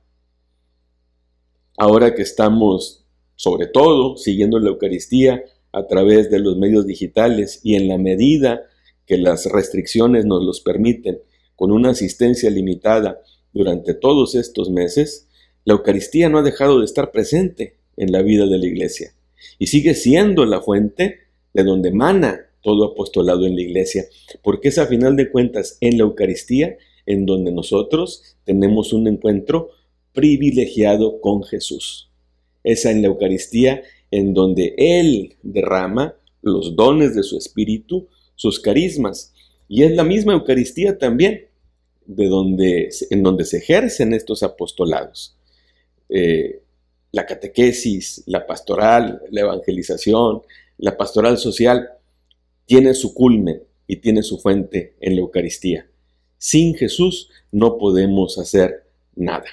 Ahora 1.77 2.15
que 2.15 2.23
estamos, 2.23 3.04
sobre 3.35 3.67
todo, 3.67 4.17
siguiendo 4.17 4.59
la 4.59 4.69
Eucaristía 4.69 5.43
a 5.71 5.87
través 5.87 6.29
de 6.29 6.39
los 6.39 6.57
medios 6.57 6.85
digitales 6.85 7.59
y 7.63 7.75
en 7.75 7.87
la 7.87 7.97
medida 7.97 8.63
que 9.05 9.17
las 9.17 9.45
restricciones 9.45 10.25
nos 10.25 10.43
los 10.43 10.61
permiten, 10.61 11.19
con 11.55 11.71
una 11.71 11.91
asistencia 11.91 12.49
limitada 12.49 13.21
durante 13.53 13.93
todos 13.93 14.35
estos 14.35 14.69
meses, 14.69 15.27
la 15.63 15.73
Eucaristía 15.73 16.29
no 16.29 16.37
ha 16.37 16.43
dejado 16.43 16.79
de 16.79 16.85
estar 16.85 17.11
presente 17.11 17.77
en 17.97 18.11
la 18.11 18.21
vida 18.21 18.45
de 18.45 18.57
la 18.57 18.65
Iglesia 18.65 19.13
y 19.59 19.67
sigue 19.67 19.95
siendo 19.95 20.45
la 20.45 20.61
fuente 20.61 21.19
de 21.53 21.63
donde 21.63 21.89
emana 21.89 22.49
todo 22.61 22.85
apostolado 22.85 23.45
en 23.45 23.55
la 23.55 23.61
Iglesia, 23.61 24.05
porque 24.43 24.69
es 24.69 24.77
a 24.77 24.87
final 24.87 25.15
de 25.15 25.29
cuentas 25.29 25.77
en 25.81 25.97
la 25.97 26.03
Eucaristía 26.03 26.77
en 27.05 27.25
donde 27.25 27.51
nosotros 27.51 28.37
tenemos 28.43 28.91
un 28.91 29.07
encuentro 29.07 29.69
privilegiado 30.13 31.21
con 31.21 31.43
Jesús. 31.43 32.09
Es 32.65 32.83
en 32.83 33.01
la 33.01 33.07
Eucaristía 33.07 33.81
en 34.11 34.33
donde 34.33 34.73
Él 34.77 35.37
derrama 35.43 36.15
los 36.41 36.75
dones 36.75 37.15
de 37.15 37.23
su 37.23 37.37
Espíritu, 37.37 38.09
sus 38.35 38.59
carismas, 38.59 39.33
y 39.67 39.83
es 39.83 39.91
la 39.95 40.03
misma 40.03 40.33
Eucaristía 40.33 40.97
también 40.97 41.47
de 42.05 42.27
donde, 42.27 42.89
en 43.09 43.23
donde 43.23 43.45
se 43.45 43.57
ejercen 43.57 44.13
estos 44.13 44.43
apostolados. 44.43 45.37
Eh, 46.09 46.61
la 47.11 47.25
catequesis, 47.25 48.23
la 48.25 48.45
pastoral, 48.45 49.21
la 49.31 49.41
evangelización, 49.41 50.41
la 50.77 50.97
pastoral 50.97 51.37
social, 51.37 51.89
tiene 52.65 52.93
su 52.93 53.13
culmen 53.13 53.63
y 53.87 53.97
tiene 53.97 54.21
su 54.21 54.37
fuente 54.39 54.95
en 54.99 55.15
la 55.15 55.21
Eucaristía. 55.21 55.87
Sin 56.37 56.75
Jesús 56.75 57.29
no 57.51 57.77
podemos 57.77 58.37
hacer 58.37 58.85
nada. 59.15 59.45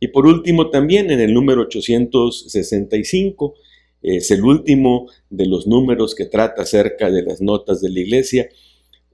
Y 0.00 0.08
por 0.08 0.26
último, 0.26 0.70
también 0.70 1.10
en 1.10 1.20
el 1.20 1.34
número 1.34 1.62
865, 1.62 3.54
es 4.02 4.30
el 4.30 4.42
último 4.42 5.08
de 5.28 5.46
los 5.46 5.66
números 5.66 6.14
que 6.14 6.24
trata 6.24 6.62
acerca 6.62 7.10
de 7.10 7.22
las 7.22 7.42
notas 7.42 7.82
de 7.82 7.90
la 7.90 8.00
iglesia, 8.00 8.48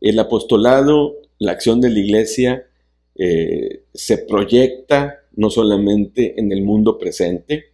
el 0.00 0.18
apostolado, 0.18 1.16
la 1.38 1.52
acción 1.52 1.80
de 1.80 1.90
la 1.90 1.98
iglesia 1.98 2.66
eh, 3.16 3.82
se 3.92 4.18
proyecta 4.18 5.24
no 5.34 5.50
solamente 5.50 6.38
en 6.38 6.52
el 6.52 6.62
mundo 6.62 6.98
presente, 6.98 7.66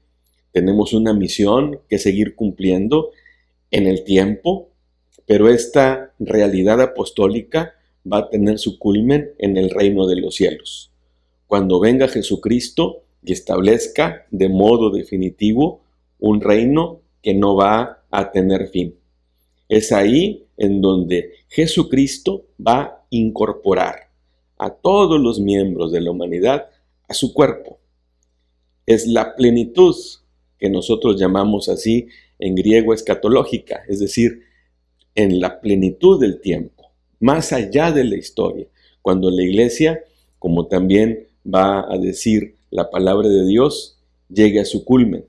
tenemos 0.53 0.93
una 0.93 1.13
misión 1.13 1.81
que 1.89 1.99
seguir 1.99 2.35
cumpliendo 2.35 3.11
en 3.71 3.87
el 3.87 4.05
tiempo, 4.05 4.71
pero 5.27 5.49
esta 5.49 6.15
realidad 6.19 6.81
apostólica 6.81 7.75
va 8.11 8.19
a 8.19 8.31
tener 8.31 8.59
su 8.59 8.79
culmen 8.79 9.33
en 9.39 9.57
el 9.57 9.71
reino 9.71 10.07
de 10.07 10.17
los 10.17 10.35
cielos. 10.35 10.92
Cuando 11.53 11.81
venga 11.81 12.09
Jesucristo 12.09 13.03
y 13.23 13.35
establezca 13.35 14.27
de 14.31 14.49
modo 14.49 14.89
definitivo 14.89 15.83
un 16.19 16.41
reino 16.41 17.03
que 17.21 17.35
no 17.35 17.55
va 17.55 18.05
a 18.11 18.33
tener 18.33 18.69
fin. 18.69 18.95
Es 19.69 19.93
ahí 19.93 20.47
en 20.57 20.81
donde 20.81 21.35
Jesucristo 21.49 22.47
va 22.59 22.81
a 22.81 23.07
incorporar 23.11 24.09
a 24.57 24.71
todos 24.71 25.21
los 25.21 25.41
miembros 25.41 25.93
de 25.93 26.01
la 26.01 26.13
humanidad 26.13 26.71
a 27.07 27.13
su 27.13 27.35
cuerpo. 27.35 27.81
Es 28.87 29.07
la 29.07 29.37
plenitud 29.37 29.95
que 30.59 30.71
nosotros 30.71 31.21
llamamos 31.21 31.69
así 31.69 32.07
en 32.39 32.55
griego 32.55 32.95
escatológica, 32.95 33.83
es 33.91 34.01
decir, 34.01 34.41
en 35.15 35.39
la 35.39 35.61
plenitud 35.61 36.19
del 36.19 36.41
tiempo, 36.41 36.93
más 37.21 37.53
allá 37.53 37.93
de 37.93 38.05
la 38.05 38.17
historia, 38.17 38.69
cuando 39.03 39.31
la 39.31 39.43
iglesia, 39.43 40.03
como 40.39 40.67
también 40.67 41.29
va 41.47 41.93
a 41.93 41.99
decir 41.99 42.57
la 42.71 42.91
palabra 42.91 43.29
de 43.29 43.47
Dios, 43.47 43.99
llegue 44.29 44.61
a 44.61 44.65
su 44.65 44.85
culmen. 44.85 45.27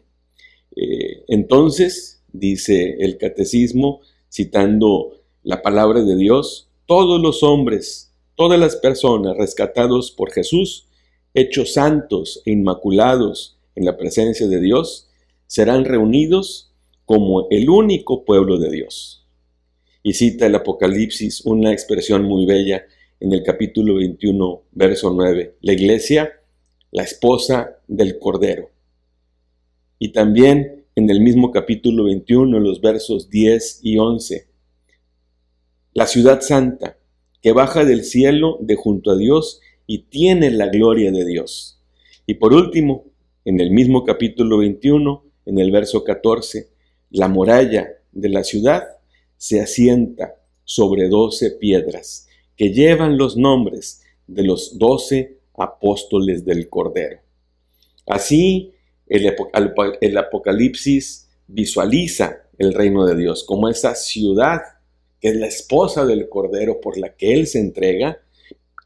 Eh, 0.76 1.24
entonces, 1.28 2.22
dice 2.32 2.98
el 3.00 3.18
catecismo, 3.18 4.02
citando 4.32 5.22
la 5.44 5.62
palabra 5.62 6.02
de 6.02 6.16
Dios, 6.16 6.70
todos 6.86 7.22
los 7.22 7.44
hombres, 7.44 8.12
todas 8.36 8.60
las 8.60 8.76
personas 8.76 9.38
rescatados 9.38 10.12
por 10.12 10.32
Jesús, 10.32 10.88
hechos 11.34 11.74
santos 11.74 12.42
e 12.46 12.52
inmaculados 12.52 13.58
en 13.76 13.86
la 13.86 13.98
presencia 13.98 14.48
de 14.48 14.60
Dios, 14.60 15.10
serán 15.48 15.86
reunidos 15.86 16.72
como 17.06 17.48
el 17.50 17.70
único 17.70 18.24
pueblo 18.26 18.58
de 18.58 18.72
Dios. 18.72 19.26
Y 20.02 20.14
cita 20.14 20.48
el 20.48 20.56
Apocalipsis 20.56 21.46
una 21.46 21.72
expresión 21.72 22.24
muy 22.24 22.46
bella 22.46 22.86
en 23.24 23.32
el 23.32 23.42
capítulo 23.42 23.96
21, 23.96 24.64
verso 24.74 25.14
9. 25.14 25.56
La 25.62 25.72
iglesia, 25.72 26.42
la 26.92 27.04
esposa 27.04 27.80
del 27.88 28.20
Cordero. 28.20 28.70
Y 29.98 30.12
también 30.12 30.84
en 30.94 31.10
el 31.10 31.22
mismo 31.22 31.50
capítulo 31.50 32.04
21, 32.04 32.60
los 32.60 32.82
versos 32.82 33.30
10 33.30 33.80
y 33.82 33.98
11. 33.98 34.50
La 35.94 36.06
ciudad 36.06 36.42
santa, 36.42 36.98
que 37.42 37.54
baja 37.54 37.86
del 37.86 38.04
cielo 38.04 38.58
de 38.60 38.76
junto 38.76 39.12
a 39.12 39.16
Dios 39.16 39.62
y 39.88 40.00
tiene 40.10 40.52
la 40.52 40.68
gloria 40.68 41.10
de 41.10 41.24
Dios. 41.24 41.82
Y 42.28 42.34
por 42.34 42.54
último, 42.54 43.06
en 43.46 43.62
el 43.62 43.72
mismo 43.72 44.04
capítulo 44.04 44.58
21, 44.58 45.24
en 45.46 45.60
el 45.60 45.72
verso 45.72 46.04
14, 46.04 46.72
la 47.12 47.30
muralla 47.30 47.88
de 48.12 48.28
la 48.28 48.44
ciudad 48.44 48.84
se 49.38 49.62
asienta 49.62 50.36
sobre 50.66 51.08
doce 51.08 51.52
piedras 51.52 52.28
que 52.58 52.72
llevan 52.72 53.18
los 53.18 53.38
nombres 53.38 54.02
de 54.28 54.44
los 54.44 54.78
doce 54.78 55.38
apóstoles 55.58 56.46
del 56.46 56.70
Cordero. 56.70 57.20
Así, 58.08 58.74
el, 59.08 60.18
Apocalipsis 60.18 61.30
visualiza 61.48 62.44
el 62.58 62.74
reino 62.74 63.06
de 63.06 63.16
Dios 63.16 63.44
como 63.44 63.70
esa 63.70 63.96
ciudad 63.96 64.62
que 65.20 65.30
es 65.30 65.36
la 65.36 65.48
esposa 65.48 66.06
del 66.06 66.28
Cordero 66.28 66.82
por 66.82 66.98
la 66.98 67.16
que 67.16 67.34
Él 67.34 67.48
se 67.48 67.60
entrega, 67.60 68.20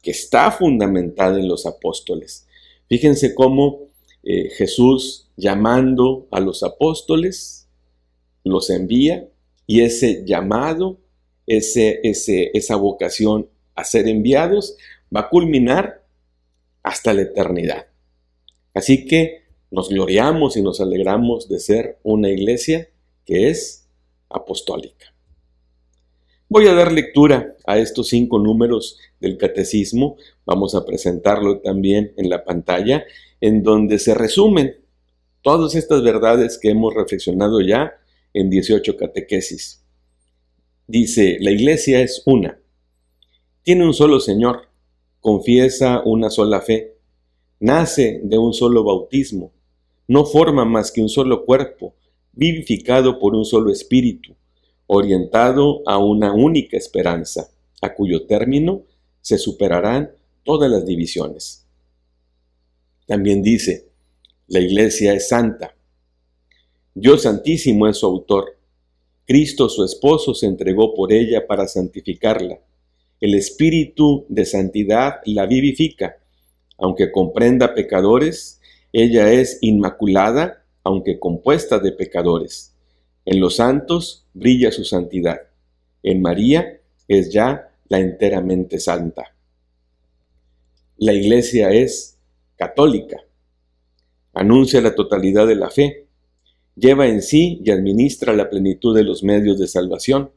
que 0.02 0.12
está 0.12 0.52
fundamentada 0.52 1.38
en 1.38 1.48
los 1.48 1.66
apóstoles. 1.66 2.46
Fíjense 2.88 3.34
cómo 3.34 3.88
eh, 4.22 4.50
Jesús 4.50 5.28
llamando 5.36 6.28
a 6.30 6.40
los 6.40 6.62
apóstoles, 6.62 7.68
los 8.44 8.70
envía 8.70 9.28
y 9.66 9.82
ese 9.82 10.24
llamado, 10.24 10.98
ese, 11.46 12.00
esa 12.02 12.76
vocación 12.76 13.48
a 13.78 13.84
ser 13.84 14.08
enviados 14.08 14.76
va 15.14 15.20
a 15.20 15.28
culminar 15.28 16.02
hasta 16.82 17.14
la 17.14 17.22
eternidad. 17.22 17.86
Así 18.74 19.06
que 19.06 19.44
nos 19.70 19.88
gloriamos 19.88 20.56
y 20.56 20.62
nos 20.62 20.80
alegramos 20.80 21.48
de 21.48 21.60
ser 21.60 21.98
una 22.02 22.28
iglesia 22.28 22.88
que 23.24 23.50
es 23.50 23.86
apostólica. 24.28 25.14
Voy 26.48 26.66
a 26.66 26.74
dar 26.74 26.90
lectura 26.90 27.54
a 27.66 27.78
estos 27.78 28.08
cinco 28.08 28.40
números 28.40 28.98
del 29.20 29.36
catecismo. 29.36 30.16
Vamos 30.44 30.74
a 30.74 30.84
presentarlo 30.84 31.60
también 31.60 32.14
en 32.16 32.30
la 32.30 32.44
pantalla, 32.44 33.04
en 33.40 33.62
donde 33.62 34.00
se 34.00 34.14
resumen 34.14 34.76
todas 35.42 35.76
estas 35.76 36.02
verdades 36.02 36.58
que 36.58 36.70
hemos 36.70 36.94
reflexionado 36.94 37.60
ya 37.60 37.92
en 38.34 38.50
18 38.50 38.96
catequesis. 38.96 39.84
Dice, 40.86 41.36
la 41.38 41.52
iglesia 41.52 42.00
es 42.00 42.22
una. 42.24 42.58
Tiene 43.68 43.84
un 43.84 43.92
solo 43.92 44.18
Señor. 44.18 44.62
Confiesa 45.20 46.00
una 46.02 46.30
sola 46.30 46.62
fe. 46.62 46.96
Nace 47.60 48.18
de 48.24 48.38
un 48.38 48.54
solo 48.54 48.82
bautismo. 48.82 49.52
No 50.06 50.24
forma 50.24 50.64
más 50.64 50.90
que 50.90 51.02
un 51.02 51.10
solo 51.10 51.44
cuerpo, 51.44 51.94
vivificado 52.32 53.18
por 53.18 53.34
un 53.34 53.44
solo 53.44 53.70
espíritu 53.70 54.34
orientado 54.86 55.82
a 55.84 55.98
una 55.98 56.32
única 56.32 56.78
esperanza, 56.78 57.50
a 57.82 57.92
cuyo 57.92 58.24
término 58.24 58.84
se 59.20 59.36
superarán 59.36 60.12
todas 60.44 60.70
las 60.70 60.86
divisiones. 60.86 61.66
También 63.04 63.42
dice, 63.42 63.90
la 64.46 64.60
iglesia 64.60 65.12
es 65.12 65.28
santa. 65.28 65.76
Dios 66.94 67.24
santísimo 67.24 67.86
es 67.86 67.98
su 67.98 68.06
autor. 68.06 68.56
Cristo 69.26 69.68
su 69.68 69.84
esposo 69.84 70.32
se 70.32 70.46
entregó 70.46 70.94
por 70.94 71.12
ella 71.12 71.46
para 71.46 71.68
santificarla. 71.68 72.60
El 73.20 73.34
espíritu 73.34 74.26
de 74.28 74.44
santidad 74.44 75.20
la 75.24 75.46
vivifica. 75.46 76.18
Aunque 76.76 77.10
comprenda 77.10 77.74
pecadores, 77.74 78.60
ella 78.92 79.32
es 79.32 79.58
inmaculada, 79.60 80.64
aunque 80.84 81.18
compuesta 81.18 81.78
de 81.80 81.92
pecadores. 81.92 82.74
En 83.24 83.40
los 83.40 83.56
santos 83.56 84.26
brilla 84.34 84.70
su 84.70 84.84
santidad. 84.84 85.38
En 86.02 86.22
María 86.22 86.80
es 87.08 87.32
ya 87.32 87.72
la 87.88 87.98
enteramente 87.98 88.78
santa. 88.78 89.34
La 90.96 91.12
iglesia 91.12 91.70
es 91.70 92.18
católica. 92.56 93.18
Anuncia 94.32 94.80
la 94.80 94.94
totalidad 94.94 95.46
de 95.46 95.56
la 95.56 95.70
fe. 95.70 96.06
Lleva 96.76 97.08
en 97.08 97.22
sí 97.22 97.60
y 97.64 97.70
administra 97.70 98.32
la 98.32 98.48
plenitud 98.48 98.94
de 98.94 99.02
los 99.02 99.24
medios 99.24 99.58
de 99.58 99.66
salvación. 99.66 100.30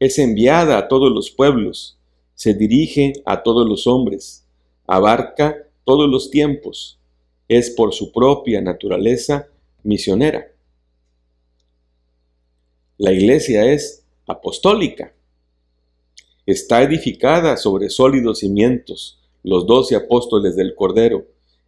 Es 0.00 0.18
enviada 0.18 0.78
a 0.78 0.88
todos 0.88 1.12
los 1.12 1.30
pueblos. 1.30 1.97
Se 2.38 2.54
dirige 2.54 3.14
a 3.24 3.42
todos 3.42 3.68
los 3.68 3.88
hombres. 3.88 4.46
Abarca 4.86 5.56
todos 5.82 6.08
los 6.08 6.30
tiempos. 6.30 7.00
Es 7.48 7.68
por 7.68 7.92
su 7.92 8.12
propia 8.12 8.60
naturaleza 8.60 9.48
misionera. 9.82 10.46
La 12.96 13.12
iglesia 13.12 13.64
es 13.72 14.04
apostólica. 14.28 15.12
Está 16.46 16.80
edificada 16.84 17.56
sobre 17.56 17.90
sólidos 17.90 18.38
cimientos, 18.38 19.18
los 19.42 19.66
doce 19.66 19.96
apóstoles 19.96 20.54
del 20.54 20.76
Cordero. 20.76 21.26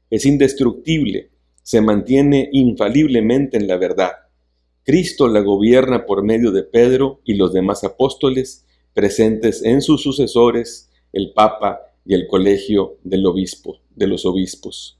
Es 0.08 0.24
indestructible, 0.24 1.30
se 1.64 1.80
mantiene 1.80 2.48
infaliblemente 2.52 3.56
en 3.56 3.66
la 3.66 3.76
verdad. 3.76 4.12
Cristo 4.84 5.26
la 5.26 5.40
gobierna 5.40 6.06
por 6.06 6.22
medio 6.22 6.52
de 6.52 6.62
Pedro 6.62 7.20
y 7.24 7.34
los 7.34 7.52
demás 7.52 7.82
apóstoles, 7.82 8.66
presentes 8.94 9.64
en 9.64 9.82
sus 9.82 10.02
sucesores, 10.02 10.90
el 11.12 11.32
Papa 11.32 11.80
y 12.04 12.14
el 12.14 12.26
colegio 12.26 12.98
del 13.02 13.26
obispo, 13.26 13.78
de 13.94 14.06
los 14.06 14.24
obispos. 14.24 14.98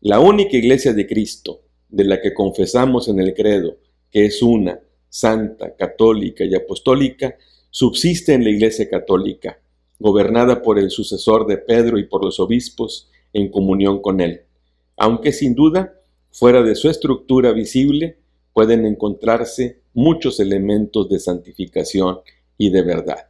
La 0.00 0.20
única 0.20 0.56
iglesia 0.56 0.92
de 0.92 1.06
Cristo, 1.06 1.62
de 1.88 2.04
la 2.04 2.20
que 2.20 2.32
confesamos 2.32 3.08
en 3.08 3.20
el 3.20 3.34
credo, 3.34 3.76
que 4.10 4.24
es 4.24 4.42
una, 4.42 4.80
santa, 5.08 5.74
católica 5.76 6.44
y 6.44 6.54
apostólica, 6.54 7.36
subsiste 7.70 8.32
en 8.32 8.44
la 8.44 8.50
Iglesia 8.50 8.88
católica, 8.88 9.60
gobernada 9.98 10.62
por 10.62 10.78
el 10.78 10.90
sucesor 10.90 11.46
de 11.46 11.58
Pedro 11.58 11.98
y 11.98 12.04
por 12.04 12.24
los 12.24 12.40
obispos 12.40 13.10
en 13.32 13.50
comunión 13.50 14.00
con 14.00 14.20
él, 14.20 14.42
aunque 14.96 15.32
sin 15.32 15.54
duda, 15.54 16.00
fuera 16.30 16.62
de 16.62 16.74
su 16.74 16.88
estructura 16.88 17.52
visible, 17.52 18.18
pueden 18.52 18.86
encontrarse 18.86 19.80
muchos 19.94 20.40
elementos 20.40 21.08
de 21.08 21.18
santificación 21.18 22.20
y 22.60 22.68
de 22.68 22.82
verdad. 22.82 23.26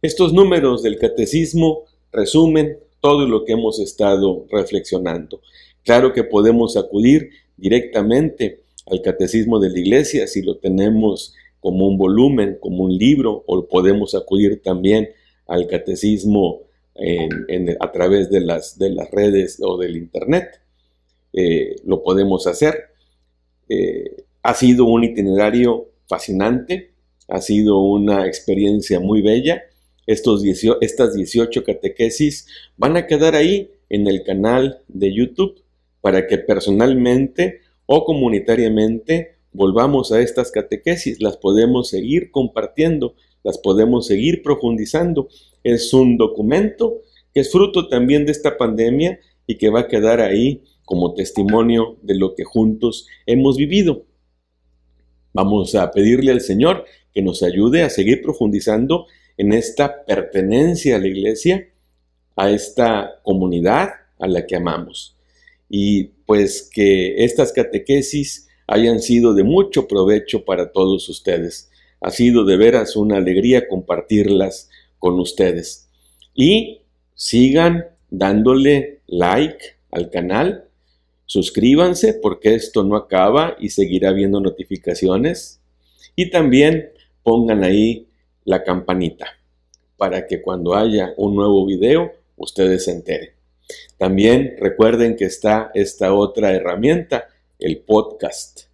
Estos 0.00 0.32
números 0.32 0.82
del 0.82 0.98
catecismo 0.98 1.82
resumen 2.10 2.78
todo 3.02 3.28
lo 3.28 3.44
que 3.44 3.52
hemos 3.52 3.78
estado 3.80 4.46
reflexionando. 4.50 5.42
Claro 5.84 6.14
que 6.14 6.24
podemos 6.24 6.78
acudir 6.78 7.28
directamente 7.58 8.62
al 8.86 9.02
catecismo 9.02 9.60
de 9.60 9.68
la 9.68 9.78
iglesia 9.78 10.26
si 10.26 10.40
lo 10.40 10.56
tenemos 10.56 11.34
como 11.60 11.86
un 11.86 11.98
volumen, 11.98 12.56
como 12.58 12.84
un 12.84 12.96
libro, 12.96 13.44
o 13.46 13.66
podemos 13.66 14.14
acudir 14.14 14.62
también 14.62 15.10
al 15.46 15.66
catecismo 15.66 16.62
a 17.78 17.92
través 17.92 18.30
de 18.30 18.40
las, 18.40 18.78
de 18.78 18.88
las 18.88 19.10
redes 19.10 19.58
o 19.62 19.76
del 19.76 19.98
internet. 19.98 20.62
Eh, 21.34 21.76
lo 21.84 22.02
podemos 22.02 22.46
hacer. 22.46 22.74
Eh, 23.68 24.24
ha 24.42 24.54
sido 24.54 24.86
un 24.86 25.04
itinerario 25.04 25.90
fascinante, 26.06 26.95
ha 27.28 27.40
sido 27.40 27.80
una 27.80 28.26
experiencia 28.26 29.00
muy 29.00 29.22
bella. 29.22 29.62
Estos 30.06 30.44
estas 30.80 31.14
18 31.14 31.64
catequesis 31.64 32.46
van 32.76 32.96
a 32.96 33.06
quedar 33.06 33.34
ahí 33.34 33.70
en 33.88 34.06
el 34.06 34.22
canal 34.22 34.82
de 34.88 35.14
YouTube 35.14 35.62
para 36.00 36.26
que 36.26 36.38
personalmente 36.38 37.60
o 37.86 38.04
comunitariamente 38.04 39.36
volvamos 39.52 40.12
a 40.12 40.20
estas 40.20 40.50
catequesis, 40.50 41.20
las 41.20 41.36
podemos 41.36 41.88
seguir 41.88 42.30
compartiendo, 42.30 43.14
las 43.42 43.58
podemos 43.58 44.06
seguir 44.06 44.42
profundizando. 44.42 45.28
Es 45.64 45.92
un 45.94 46.16
documento 46.16 47.00
que 47.32 47.40
es 47.40 47.50
fruto 47.50 47.88
también 47.88 48.26
de 48.26 48.32
esta 48.32 48.56
pandemia 48.56 49.18
y 49.46 49.56
que 49.56 49.70
va 49.70 49.80
a 49.80 49.88
quedar 49.88 50.20
ahí 50.20 50.62
como 50.84 51.14
testimonio 51.14 51.96
de 52.02 52.16
lo 52.16 52.34
que 52.34 52.44
juntos 52.44 53.06
hemos 53.26 53.56
vivido. 53.56 54.04
Vamos 55.32 55.74
a 55.74 55.90
pedirle 55.90 56.32
al 56.32 56.40
Señor 56.40 56.84
que 57.16 57.22
nos 57.22 57.42
ayude 57.42 57.82
a 57.82 57.88
seguir 57.88 58.20
profundizando 58.20 59.06
en 59.38 59.54
esta 59.54 60.04
pertenencia 60.04 60.96
a 60.96 60.98
la 60.98 61.06
iglesia, 61.06 61.66
a 62.36 62.50
esta 62.50 63.20
comunidad 63.22 63.88
a 64.18 64.28
la 64.28 64.44
que 64.46 64.54
amamos. 64.54 65.16
Y 65.70 66.08
pues 66.26 66.68
que 66.70 67.24
estas 67.24 67.54
catequesis 67.54 68.48
hayan 68.66 69.00
sido 69.00 69.32
de 69.32 69.44
mucho 69.44 69.88
provecho 69.88 70.44
para 70.44 70.72
todos 70.72 71.08
ustedes. 71.08 71.70
Ha 72.02 72.10
sido 72.10 72.44
de 72.44 72.58
veras 72.58 72.96
una 72.96 73.16
alegría 73.16 73.66
compartirlas 73.66 74.68
con 74.98 75.18
ustedes. 75.18 75.88
Y 76.34 76.82
sigan 77.14 77.86
dándole 78.10 79.00
like 79.06 79.64
al 79.90 80.10
canal, 80.10 80.68
suscríbanse 81.24 82.12
porque 82.12 82.54
esto 82.54 82.84
no 82.84 82.94
acaba 82.94 83.56
y 83.58 83.70
seguirá 83.70 84.12
viendo 84.12 84.38
notificaciones. 84.38 85.62
Y 86.14 86.28
también 86.28 86.90
pongan 87.26 87.64
ahí 87.64 88.06
la 88.44 88.62
campanita 88.62 89.26
para 89.96 90.28
que 90.28 90.40
cuando 90.40 90.76
haya 90.76 91.12
un 91.16 91.34
nuevo 91.34 91.66
video 91.66 92.12
ustedes 92.36 92.84
se 92.84 92.92
enteren. 92.92 93.30
También 93.98 94.54
recuerden 94.60 95.16
que 95.16 95.24
está 95.24 95.72
esta 95.74 96.14
otra 96.14 96.54
herramienta, 96.54 97.26
el 97.58 97.78
podcast. 97.78 98.66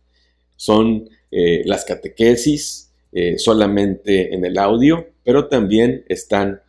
Son 0.55 1.09
eh, 1.31 1.63
las 1.65 1.87
catequesis 1.87 2.93
eh, 3.13 3.39
solamente 3.39 4.35
en 4.35 4.45
el 4.45 4.59
audio, 4.59 5.07
pero 5.25 5.49
también 5.49 6.05
están 6.11 6.61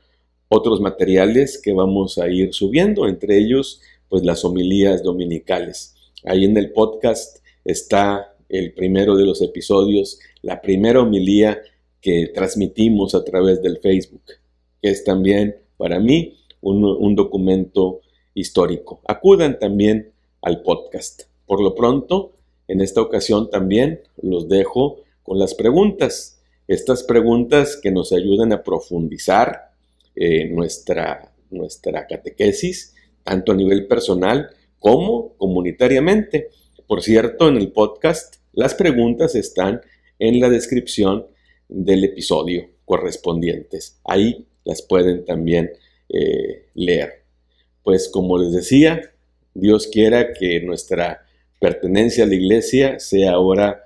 otros 0.48 0.80
materiales 0.80 1.60
que 1.62 1.74
vamos 1.74 2.18
a 2.18 2.30
ir 2.30 2.54
subiendo, 2.54 3.10
entre 3.10 3.38
ellos 3.38 3.82
pues 4.08 4.24
las 4.24 4.46
homilías 4.46 5.04
dominicales. 5.04 5.96
Ahí 6.24 6.46
en 6.46 6.56
el 6.56 6.72
podcast 6.72 7.40
está 7.66 8.38
el 8.48 8.74
primero 8.74 9.18
de 9.18 9.26
los 9.26 9.42
episodios, 9.42 10.20
la 10.42 10.62
primera 10.62 11.02
homilía 11.02 11.62
que 12.04 12.30
transmitimos 12.36 13.16
a 13.16 13.24
través 13.24 13.62
del 13.62 13.80
Facebook, 13.80 14.24
que 14.82 14.90
es 14.90 15.06
también 15.06 15.56
para 15.78 16.02
mí 16.02 16.38
un, 16.60 17.16
documento 17.16 18.02
histórico. 18.34 19.02
Acudan 19.08 19.58
también 19.58 20.12
al 20.42 20.62
podcast. 20.62 21.24
Por 21.46 21.62
lo 21.62 21.74
pronto, 21.74 22.34
en 22.68 22.82
esta 22.82 23.02
ocasión 23.02 23.50
también 23.50 24.02
los 24.22 24.50
dejo 24.50 25.00
con 25.24 25.40
las 25.40 25.56
preguntas. 25.56 26.42
Estas 26.68 27.04
preguntas 27.04 27.80
que 27.82 27.92
nos 27.92 28.12
ayudan 28.12 28.52
a 28.52 28.64
profundizar 28.64 29.72
eh, 30.16 30.50
nuestra, 30.50 31.32
nuestra 31.52 32.06
catequesis, 32.06 32.96
tanto 33.24 33.54
a 33.54 33.56
nivel 33.56 33.88
personal 33.88 34.50
como 34.78 35.36
comunitariamente. 35.38 36.50
Por 36.86 37.02
cierto, 37.02 37.48
en 37.48 37.56
el 37.56 37.72
podcast 37.72 38.36
las 38.52 38.76
preguntas 38.76 39.36
están 39.36 39.80
en 40.20 40.42
la 40.42 40.50
descripción 40.50 41.28
del 41.68 42.04
episodio 42.04 42.70
correspondientes. 42.86 44.00
Ahí 44.06 44.46
las 44.64 44.82
pueden 44.82 45.26
también 45.26 45.72
eh, 46.10 46.68
leer 46.74 47.24
pues 47.84 48.10
como 48.10 48.38
les 48.38 48.54
decía, 48.54 49.02
Dios 49.54 49.88
quiera 49.88 50.34
que 50.34 50.62
nuestra 50.62 51.26
pertenencia 51.60 52.24
a 52.24 52.28
la 52.28 52.36
iglesia 52.36 53.00
sea 53.00 53.34
ahora 53.34 53.84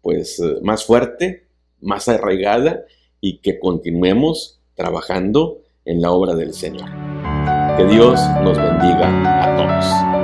pues 0.00 0.40
eh, 0.40 0.56
más 0.62 0.84
fuerte, 0.84 1.46
más 1.80 2.08
arraigada 2.08 2.84
y 3.20 3.38
que 3.38 3.58
continuemos 3.58 4.60
trabajando 4.74 5.62
en 5.84 6.00
la 6.00 6.10
obra 6.10 6.34
del 6.34 6.52
Señor. 6.52 6.88
Que 7.76 7.84
Dios 7.84 8.18
nos 8.42 8.56
bendiga 8.56 9.44
a 9.44 9.56
todos. 9.56 10.15